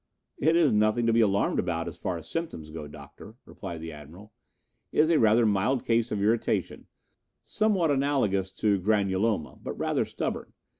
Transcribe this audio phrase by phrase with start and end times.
[0.39, 3.91] "It is nothing to be alarmed about as far as symptoms go, Doctor," replied the
[3.91, 4.33] Admiral.
[4.91, 6.87] "It is a rather mild case of irritation,
[7.43, 10.53] somewhat analogous to granuloma, but rather stubborn.